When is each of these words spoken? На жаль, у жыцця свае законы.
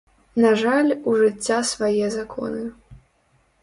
На 0.45 0.53
жаль, 0.61 0.89
у 1.11 1.15
жыцця 1.21 1.59
свае 1.75 2.05
законы. 2.19 2.67